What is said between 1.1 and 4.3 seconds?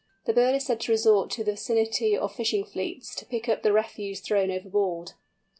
to the vicinity of fishing fleets, to pick up the refuse